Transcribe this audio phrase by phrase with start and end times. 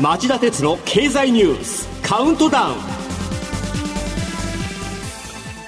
[0.00, 2.76] 町田鉄の経済ニュースカウントダウン。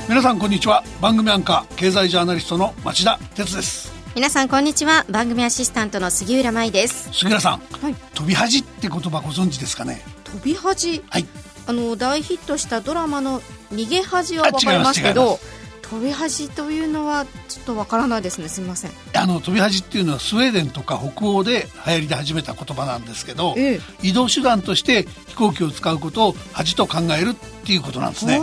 [0.09, 0.85] 皆さんこんにちは。
[1.01, 3.93] 番組アンカー経済ジャーナリストの町田鉄です。
[4.15, 5.05] 皆さんこんにちは。
[5.11, 7.09] 番組アシスタントの杉浦舞です。
[7.13, 10.03] 杉浦さん、はい、飛び恥って言葉ご存知ですかね？
[10.23, 11.03] 飛び恥？
[11.11, 11.27] はい。
[11.67, 13.41] あの大ヒットしたドラマの
[13.73, 15.41] 逃げ恥は分かりますけど
[15.85, 18.49] 飛び恥というのはちょっとわからないですね。
[18.49, 18.91] すみません。
[19.15, 28.41] あの飛び恥っていうのはスウェーデンとか北欧で流行りで始めた言葉なんですけど、ええ、移動手段として飛行機を使うことを恥と考えるっていうことなんですね。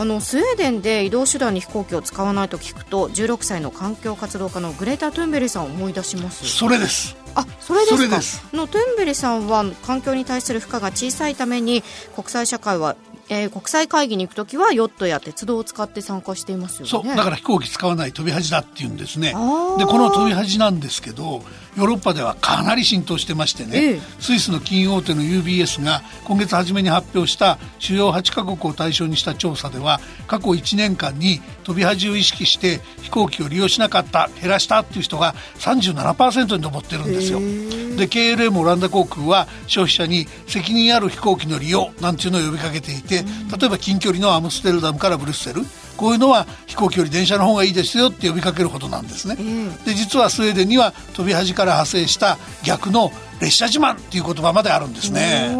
[0.00, 6.46] あのスウェーデンで移動手段に飛行機を使わないと聞くと16歳の環境活動家のグレタ・トゥンベリさんを思い出します。
[6.46, 7.16] それです。
[7.34, 8.56] あそれですか。
[8.56, 11.82] のトゥンベリさんは環境に対する負荷が小さいために
[12.14, 12.94] 国際社会は
[13.28, 16.90] えー、国際会議に行くときはヨットや鉄道を使って参加していますよね。
[16.90, 19.28] そうだから飛行機使わない飛び恥だっていうんですね。
[19.28, 21.42] でこの飛び恥なんですけど
[21.76, 37.38] ヨーロッパではかなり浸透してましてね、ええ、スイスの金融大手の UBS が今月初めに発表した主要8カ国を対象にした調査では過去1年間に飛び恥を意識して飛行機を利用しなかった減らしたっていう人が37%に上ってるんですよ。
[37.38, 45.64] で KLM オランダ航空は消費者に責任ある飛行機の利用なんていうのを呼びかけていて例えば近距離のアムステルダムからブリュッセル。
[45.98, 49.36] こういうのは飛行機より電車の方がいいですよって呼びかけるほどなんですね。
[49.84, 55.54] で実はスウェーデンには飛び恥から派生した逆の列車自慢っていう言葉まであるんですね。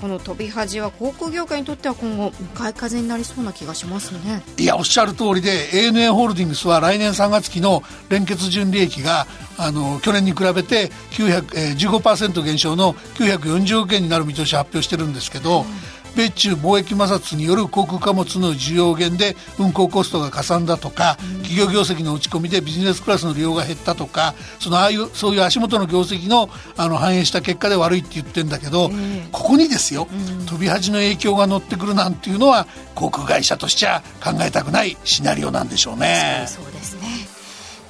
[0.00, 4.42] この飛び恥は航空業界にとっては今後向かい風になりそうな気がしますね。
[4.56, 9.26] いやおっしゃる通りで ANA ホールディングスは来年3月期の連結純利益が
[9.58, 28.90] あの去年に比べて900、えー、15%減少の940億円になる見通しを発表してるんですけど、うん米中貿易摩擦による航空貨物の需要減で運航コストがかさんだとか、企業業績の落ち込みでビジネスクラスの利用が減ったとかそのああいうそういう足元の業績のあの反映した結果で悪いって言ってるんだけど、
[29.32, 30.08] ここにですよ、
[30.46, 36.44] 飛び恥の影響が乗ってくるなんていうのは航空会社としては考えたくないシナリオなんでしょうね。
[36.46, 37.02] そうですね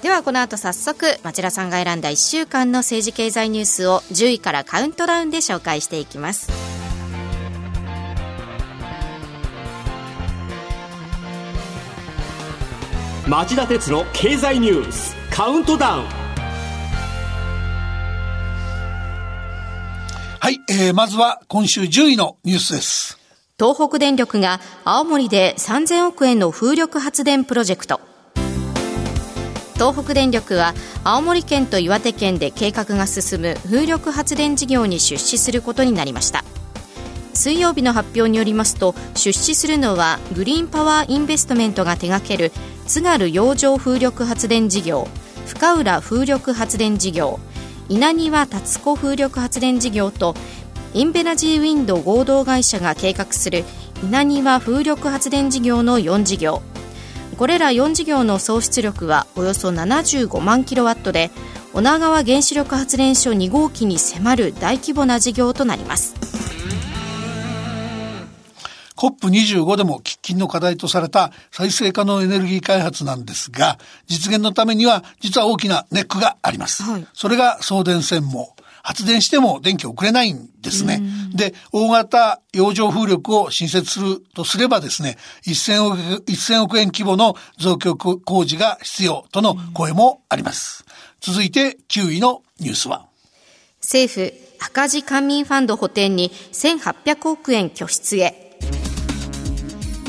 [0.03, 6.62] ではこの後早速町田さんが選んだ1週間の政治経済ニュースを10位からカウントダウンで紹介していきます。
[13.29, 16.05] 町田鉄の経済ニュースカウントダウン。
[20.41, 23.21] はい、えー、まずは今週10位のニュースです。
[23.61, 28.01] 東北電力が青森で3000億円の風力発電プロジェクト。
[29.75, 36.43] 東北電力は青森県と岩手県で計画が進む風力発電事業に出資することになりました。
[37.35, 42.53] 水曜日の発表によりますと出資するのはグリーンパワーインベストメントが手掛ける
[42.93, 45.09] 津軽洋上風力発電事業
[45.47, 47.41] 深浦風力発電事業
[47.89, 50.35] 稲庭達子風力発電事業と
[50.93, 53.65] インベナジーウィンド合同会社が計画する
[54.05, 56.61] 稲庭風力発電事業の4事業。
[57.39, 61.31] これら4事業の総出力はおよそ75万キロワットで
[61.73, 66.15] 女川原子力発電所2号機に迫る大規模な事業となります。
[68.97, 76.83] COP25 でも緊の課題とされた再生可能エネルギー開発なんですが、実現のためには実は大きなネックがあります。
[76.83, 78.55] はい、それが送電線網。
[78.85, 81.01] 発電しても電気を送れないんですね。
[81.33, 85.97] で、大型洋上風力を新設するとすればですね、1000億
[86.27, 90.85] ,1000 億円規模の増強工事が必要との声もあります。
[91.23, 93.07] 続いて9位のニュースは
[93.81, 98.42] 政府赤字官民ファンド補填に1800億円拠出へ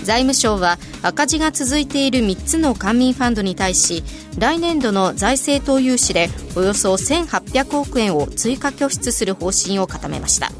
[0.03, 4.03] 財務省は赤字が続いている3つの官民ファンドに対し
[4.37, 10.51] 来年度の財政投融資でおよそ1800億円を追加拠出する方針を固めました。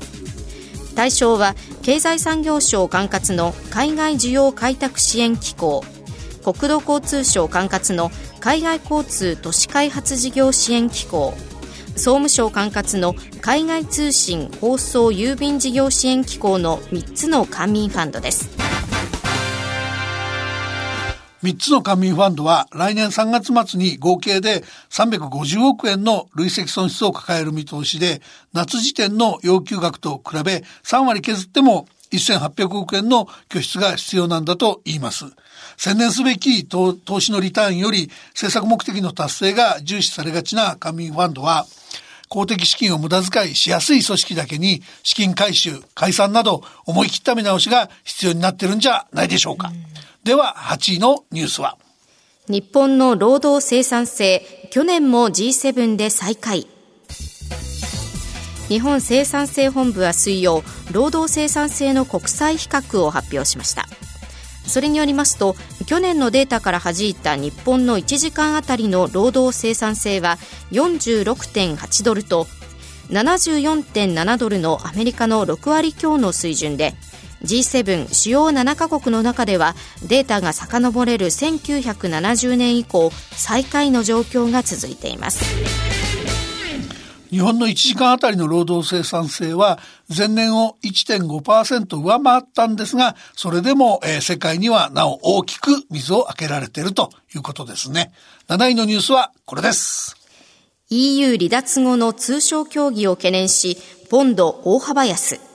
[0.96, 5.84] 対象は経済産業省管轄の海外需要開拓支援機構
[6.44, 11.34] 国土交通省管轄の海外交通都市開発事業支援機構
[11.96, 18.50] 総務省管轄の海外通信放送郵便事業支援機構の3つの官民ファンドです。
[21.44, 28.22] 3つの官民ファンドは来年3月末に合計で350億円の累積損失を抱える見通しで、
[28.54, 35.26] 夏時点の要求額と比べ3割削っても1800億円の拠出が必要なんだと言います。
[35.76, 41.66] 専念すべき投資のリターンより政策目的の達成が重視されがちな官民ファンドは、
[42.30, 49.72] 公的資金を無駄遣いしやすい組織だけに資金回収、解散など思い切った見直しが必要になってるんじゃないでしょうか。
[50.24, 51.78] では8位のニュースは？
[52.48, 54.42] 日本の労働生産性
[54.72, 56.66] 去年も G7 で再開。
[58.70, 63.86] 日本生産性本部は水曜労働生産性の国際比較を発表しました。
[64.66, 70.38] それによりますと去年のデータから弾いた日本の1時間あたりの労働生産性は
[70.72, 72.48] 46.8ドルと
[73.10, 76.94] 74.7ドルのアメリカの6割強の水準で
[77.44, 79.76] G7 主要7カ国の中では
[80.08, 85.44] データが遡れる1970年以降最下位の状況が続いています。
[87.34, 89.80] 日本の1時間あたりの労働生産性は
[90.16, 98.14] 前年を1.5%上回ったんですがそれでも、えー、世界にはなお大きく水を開けられているということですね。
[98.50, 100.16] 7位のニュースはこれです。
[100.92, 103.78] EU 離脱後の通商協議を懸念し
[104.12, 105.53] ポンド大幅安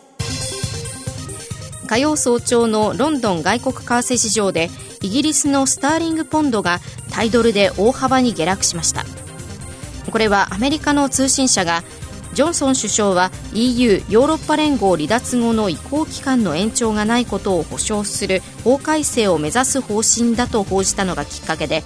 [1.89, 4.69] 火曜早朝のロンドン外国為替市場で
[5.01, 6.81] イギリスのスターリングポンドが
[7.11, 9.07] タイドルで大幅に下落しました。
[10.11, 11.83] これはアメリカの通信社が
[12.35, 21.85] ジョンソン首相は EU= ヨーロッパ連合離脱後の移行期間の延長がないことを保証する法改正を目指す方針だと報じたのがきっかけで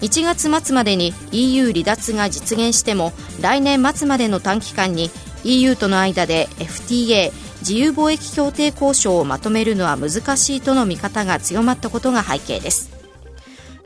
[0.00, 3.12] 1月末までに EU 離脱が実現しても
[3.42, 5.10] 来年末までの短期間に
[5.44, 7.32] EU との間で FTA
[7.68, 12.92] 自由貿易協定交渉をまとめるのは難しいとの見方が強まったことが背景です。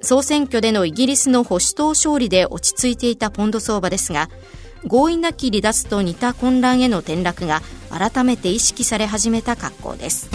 [0.03, 4.29] 総選挙でのイギリスの保守党勝利で落ち着いていたポンド相場ですが
[4.87, 10.29] 強引なき離脱と似た混乱への転落が改めて意識され始めた格好です。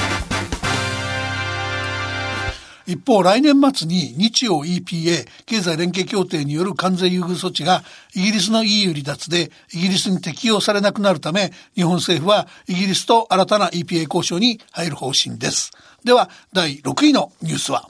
[2.88, 7.84] 一方、来年末に日曜 EPA 経済連携協定による関税優遇措置が
[8.14, 15.72] イギリスの EU 離脱でイギリスに適用されなくなるため日本政府はイギリスと新たな EPA 交渉に入る方針です。
[16.04, 17.90] では、第6位のニュースは？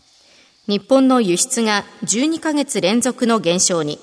[0.67, 3.99] 日本の輸出が12ヶ月連続の減少に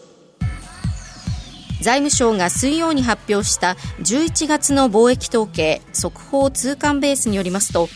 [1.80, 7.88] 財務省が水曜に発表した11月の貿易統計速報通関ベースによりますと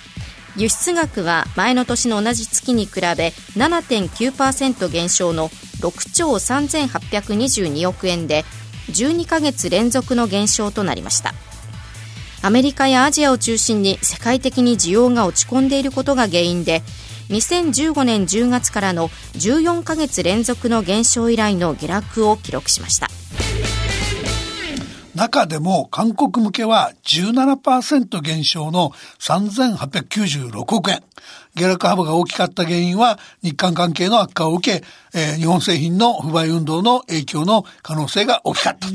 [0.56, 5.50] 輸出額は前の年の同じ月に比べ7.9%減少の
[5.80, 8.44] 6兆3822億円で
[8.90, 11.34] 12ヶ月連続の減少となりました。
[12.42, 16.82] アメリカやアジアを中心に世界的に需要が落ち込んでいることが原因で
[17.30, 23.15] 2015年10月からの14ヶ月連続の減少以来の下落を記録しました。
[25.16, 31.02] 中でも韓国向けは17%減少の3896億円。
[31.56, 38.94] 下落幅が大きかった原因は日韓関係の悪化を受け、えー、日本製品の不買運動の影響の可能性が大きかったと。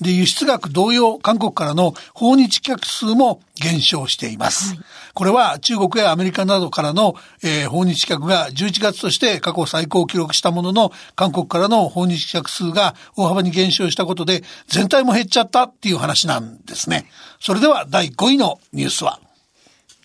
[0.00, 4.74] で、輸出額同様、韓国からの訪日客数も減少しています。
[4.74, 4.84] はい、
[5.14, 7.14] これは中国やアメリカなどからの、
[7.44, 17.06] えー、訪日客が11月として過去最高を記録したものの、韓国からの訪日客数が大幅に減少したことで、全体も減っちゃったっていう話なんですね。
[17.38, 19.20] それでは第5位のニュースは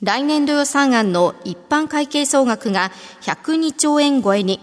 [0.03, 2.91] 来年度予算案の一般会計総額が
[3.21, 4.59] 102兆円超えに。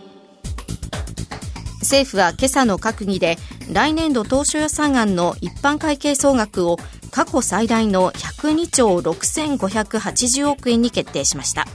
[1.80, 3.36] 政府は今朝の閣議で
[3.72, 6.78] 来年度当初予算案の一般会計総額を
[7.10, 11.66] 過去最大の102兆6580億円に決定しました。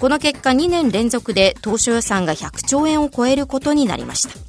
[0.00, 4.45] この結果2年連続で当初予算が100兆円を超えることになりました。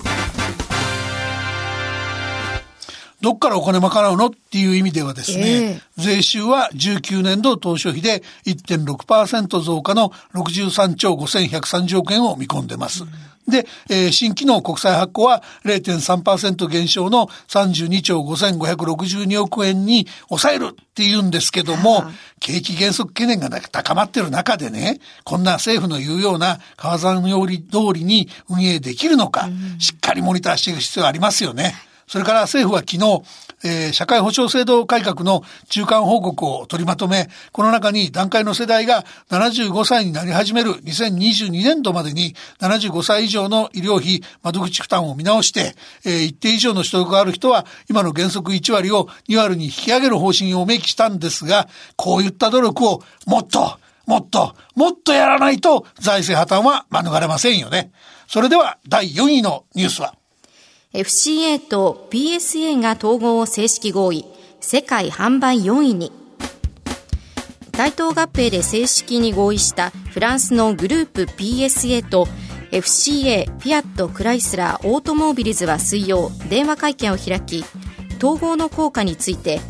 [3.27, 4.27] どっからお金賄うの？
[4.27, 13.03] っていう意味ではですね、えー、税収は19年度当初比で1.6%増加の63兆5130億円を見込んでます。
[13.03, 13.09] うん
[13.47, 22.03] で、えー、新規の国債発行は0.3%減少の32兆5562億円に抑えるって言うんですけども、
[22.41, 27.29] 景気減速懸念が高まってる中でね、こんな政府の言うような川算通
[27.93, 29.47] りに運営できるのか、
[29.79, 31.73] しっかりモニターしていく必要がありますよね。
[32.07, 33.21] それから政府は昨日、
[33.65, 57.91] えー、社会保障制度改革の中間報告を取りまとめ、この中に段階の世代が75歳になり始める2022年度までに75歳以上の医療費窓口負担を見直して、えー、一定以上の所得がある人は今の原則1割を2割に引き上げる方針を明記したんですが、こういった努力をもっと、もっと、もっとやらないと財政破綻は免れませんよね。
[58.27, 60.16] それでは第4位のニュースは
[60.97, 64.25] FCA と PSA が統合を正式合意。
[64.59, 66.11] 世界販売4位に。
[67.71, 72.27] 対等合併で正式に合意したフランスのグループ PSA と
[72.71, 77.63] FCA、フィアット、クライスラー、オートモービルズは水曜電話会見を開き
[78.17, 79.61] 統合の効果について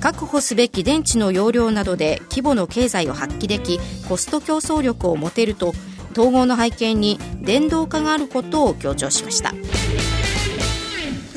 [0.00, 5.74] 確保すべき電池の容量などで規模の経済を発揮できコスト競争力を持てると
[6.12, 9.52] 統合の背景に電動化があることを強調しました。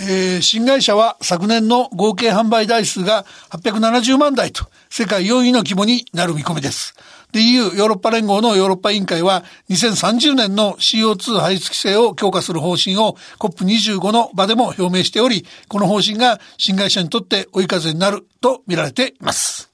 [0.06, 6.94] えー、新会社は昨年の合計販売台数が870万台と世界4位の規模になる見込みです。
[7.32, 19.72] で、EU ヨーロッパ連合のヨーロッパ委員会は2030年の CO2 排出規制を強化する方針を COP25 の場でも表明しており、この方針が新会社にとって追い風になると見られています。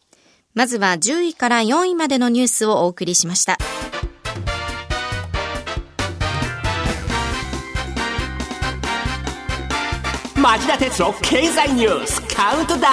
[0.53, 3.57] まずは10位から4位までのニュースをお送りしました。
[10.49, 12.91] 町田鉄の経済ニュースカウントダウ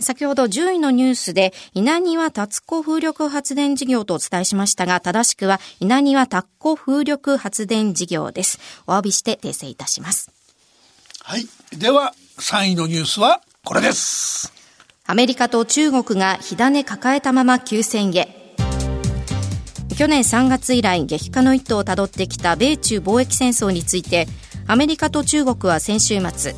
[0.00, 8.58] ン先ほど10位のニュースで稲庭達子風力発電事業とお伝えしましたが、正しくは稲庭達子風力発電事業です。
[8.88, 10.32] お詫びして訂正いたします。
[11.22, 11.46] はい。
[11.78, 14.52] では、3位のニュースはこれです。
[15.06, 18.37] アメリカと中国が火種抱えたまま休戦へ。
[19.98, 24.28] 去年3月以来激化の一途をたどってきた米中貿易戦争について
[24.68, 26.54] アメリカと中国は先週末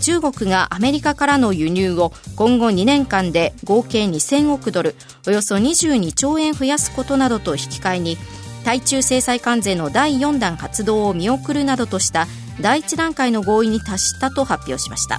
[0.00, 4.94] 中国がアメリカからの輸入を今後2年間で合計2000億ドル
[5.26, 8.16] およそ22兆円増やすことなどと引き換えに
[8.64, 12.28] 対中制裁関税の第4弾発動を見送るなどとした
[12.60, 15.18] 第1段階の合意に達したと発表しました。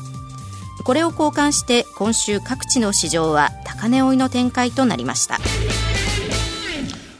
[0.86, 5.40] これを交換して今週各地の市場は高値追いの展開となりました。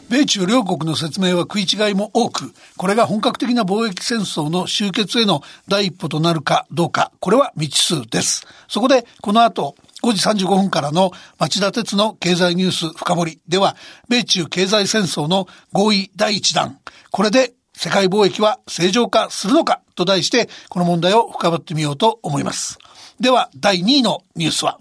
[0.10, 8.46] 米中両国の説明は食い違いも多く、これが本格的な貿易戦争の終結への第一歩となるかどうか、これは未知数です。
[8.68, 13.76] そこで、この後、5時35分からの町田鉄の経済ニュース深掘りでは、
[14.08, 16.78] 米中経済戦争の合意第一弾。
[17.10, 22.78] これで世界貿易は正常化するのかと題して、この問題を深掘ってみようと思います。
[23.20, 24.80] では、第2位のニュースは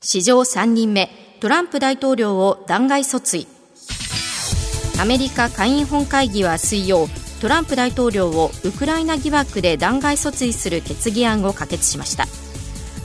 [0.00, 1.10] 史上3人目、
[1.40, 3.51] トランプ大統領を弾劾訴追。
[5.02, 7.08] アメリカ下院本会議は水曜
[7.40, 12.28] トランプ大統領をウクライナ疑惑で弾劾訴追する決議案を可決しました。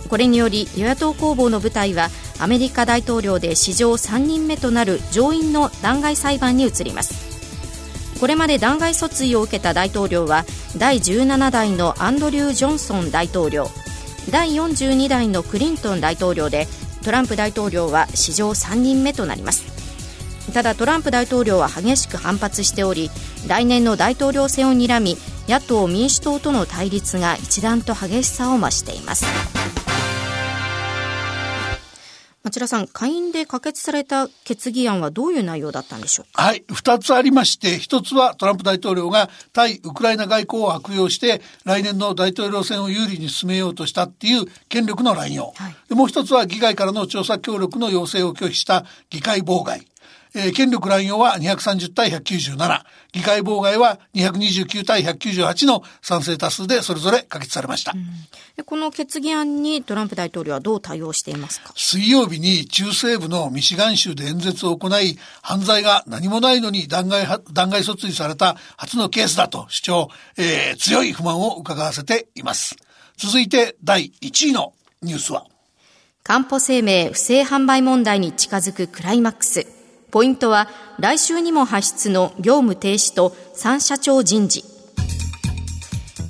[0.08, 8.20] これにより与野党攻防の舞台はアメリカ大統領で史上3人目となる上院の弾劾裁判に移ります。
[8.20, 10.46] これまで弾劾訴追を受けた大統領は
[10.77, 13.72] 第17代のアンドリュー・ジョンソン大統領
[14.30, 16.68] 第42代のクリントン大統領で
[17.04, 19.76] トランプ大統領は史上3人目となります。
[20.54, 23.10] ただトランプ大統領は激しく反発しており
[23.48, 29.25] 来年の大統領選を睨み野党・民主党との対立が一段と激しさを増しています
[32.44, 36.44] 町田さん、下院で可決された決議案はどういう内容だったんでしょうか？
[36.44, 45.51] はい、二つありまして、一つはトランプ大統領が対ウクライナ外交を悪用して、来年の大統領選を有利に進めようとしたっていう権力の乱用。
[45.58, 49.86] はい、でもう一つは議会からの調査協力の要請を拒否した議会妨害。
[50.39, 57.94] えー、権力乱用は230対197、議会妨害は229対198の賛成多数でそれぞれ可決されました。
[57.96, 61.74] うん、この決議案にトランプ大統領はどう対応していますか？
[61.75, 72.75] 水曜日に中西部のミシガン州で演説を行い、犯罪が何もないのに弾劾弾劾訴追された初のケースだと主張、えー、強い不満を伺わせています。
[73.17, 75.48] 続いて第1位のニュースは、
[76.22, 79.76] かんぽ生命不正販売問題に近づくクライマックス。
[80.12, 80.68] ポイントは
[81.00, 84.64] 来週にも発出の業務停止と3社長人事。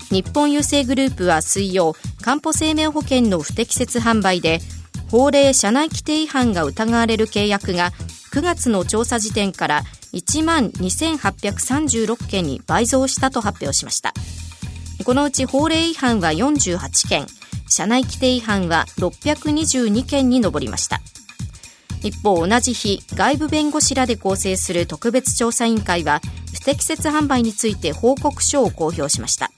[0.10, 4.60] 日本郵政グループは水曜かんぽ生命保険の不適切販売で
[5.12, 7.92] 法令社内規定違反が疑われる契約が
[8.34, 14.14] 9月の調査時点から1万2836件に倍増したと発表しました。
[15.04, 17.28] このうち法令違反は48件
[17.70, 21.02] 社内規定違反は622件に上りました。
[22.04, 26.22] 一方同じ日外部弁護士らで構成する特別調査委員会は
[26.54, 29.51] 不適切販売について報告書を公表しました。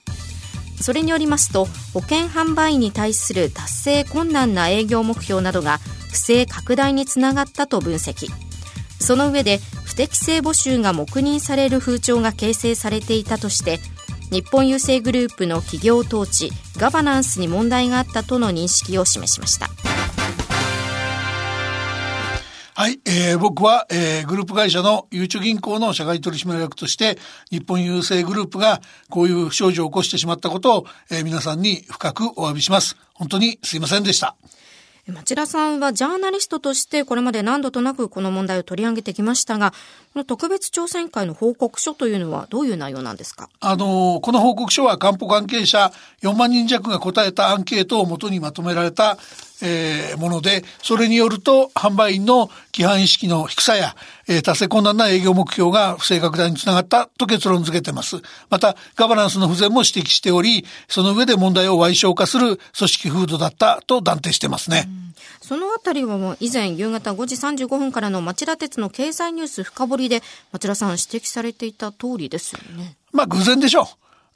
[0.80, 5.78] それによりますと保険販売員に対する達成困難な営業目標などが
[6.10, 8.28] 不正拡大につながったと分析。
[8.98, 13.80] その上で不適正募集が黙認される風潮が形成されていたとして
[14.30, 19.68] 日本郵政グループの企業統治ガバナンスに問題があったとの認識を示しました。
[22.80, 27.18] はい、えー、僕は、えー、グループ会社のゆうちょ銀行の社外取締役として、
[27.50, 32.96] 日本郵政グループがこういう不祥事を起こしてしまったことを、えー、皆さんに深くお詫びします。
[33.12, 34.34] 本当にすいませんでした。
[35.06, 39.72] 町田さんはジャーナリストとしてこれまで何度となくこの問題を取り上げてきましたが、
[40.14, 43.50] この特別調査委員会の報告書というのはどういう内容なんですか？
[43.60, 49.18] あの、この報告書は官報関係者4万人弱が答えたアンケートをもとにまとめられた
[49.62, 53.94] えー、もので、それによると販売員の規範意識の低さや、
[54.28, 58.16] えー、達成困難な営業目標が不正拡大につながったと結論付けてます。
[58.48, 64.88] また、ガバナンスの不全も指摘しており、その上で問題を歪小化する組織風土だったと断定してますね。
[65.40, 72.96] そのあたりはもう以前夕方5時35分からの町田鉄の経済ニュース深掘りで町田さん指摘されていた通りですよね。
[73.12, 73.86] まあ偶然でしょう。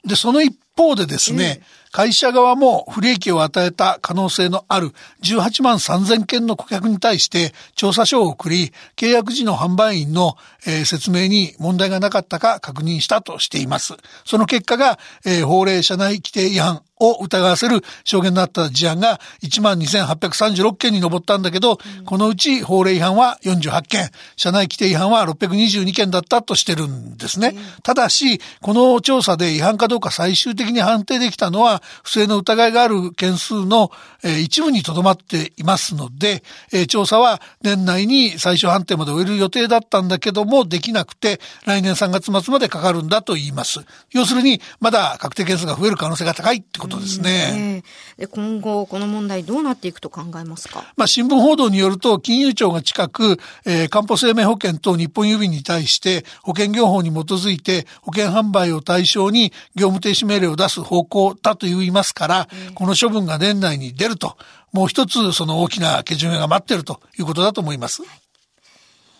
[0.05, 4.91] で、その一方でですね、会社側も不利益を与えた可能性のある
[5.23, 10.35] 18万3000件の顧客に対して調査書を送り、契約時の販売員の、
[10.67, 13.93] えー、説明に問題がなかったか確認したとしています。
[14.25, 16.81] その結果が、えー、法令社内規定違反
[17.11, 27.53] を疑わせる証言だった事案が12,836件に上ったんだけど、うん、このうち法令違反は48件、社内規定違反は622件だったとしてるんですね。
[27.55, 33.91] うん、ただし、この調査で違反かどうか最終的に判定できたのは、不正の疑いがある件数の、
[34.23, 43.85] えー、一部にとどまっていますので、えー、調査は年内に最終判定まで終える予定だったんだけども、できなくて、来年3月末までかかるんだと言います。
[44.11, 47.83] 要するに、まだ確定件数が増える可能性が高いってことですね。
[48.17, 50.83] で今後、この問題どうなっていくと考えますか？
[50.95, 64.37] まあ、新聞報道によると、金融庁が近く、えー、かんぽ生命保険と日本郵便に対して、保険業法に基づいて、保険販売を対象に業務停止命令を出す方向だと言いますから、この処分が年内に出ると、
[64.71, 68.03] もう一つその大きなけじめが待っているということだと思います。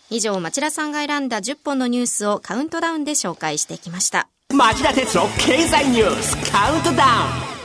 [0.08, 4.28] 以上、町田さんが選んだ10本のニュースをカウントダウンで紹介してきました。
[4.54, 7.04] 町田哲郎経済ニュースカウントダ
[7.50, 7.55] ウン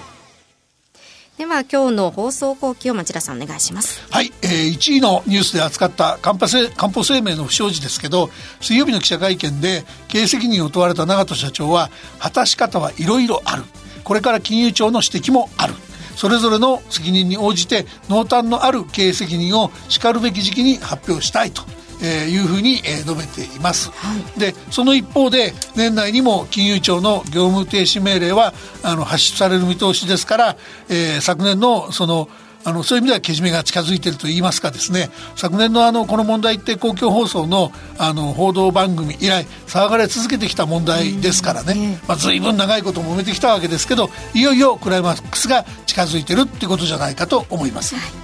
[1.42, 4.00] では今日の放送後期を町田さんお願いします。
[4.12, 8.30] はい、えー、1位のニュースで扱ったかんぽ生命の不祥事ですけど
[8.60, 13.64] 水曜日の記者会見で経営責任を問われた長門社長は果たし方はいろいろある。
[14.04, 15.74] これから金融庁の指摘もある。
[16.16, 21.64] それぞれの責任に応じて濃淡のある経営責任をしかるべき時期に発表したいと。
[22.02, 28.54] えー、いうふうに、えー、述べています、はい、でその一方で年内にも金融庁の業務停止命令は
[28.84, 30.58] あの発出される見通しですから、
[30.90, 32.28] えー、昨年のその
[32.64, 35.10] あのそういう意味ではけじめが近づいていると言いますかですね。
[35.36, 47.96] 昨年のあのこの問題って公共放送のあの報道番組以来騒がれ続けてきた問題ですからね、まあ、随分長いこと揉めてきたわけですけどいよいよクライマックスが近づいてるってことじゃないかと思います。
[47.96, 48.21] はい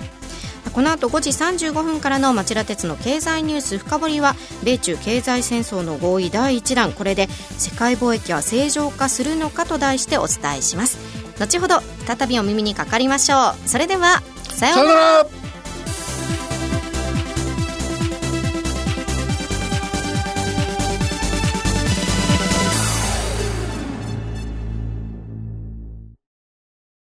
[0.78, 6.94] この後5時35分からの町田鉄の経済ニュース深掘りは米中経済戦争の合意第1弾。
[6.94, 11.00] これで世界貿易は正常化するのかと題してお伝えします。
[11.40, 13.68] 後ほど再びお耳にかかりましょう。
[13.68, 15.47] それではさようなら。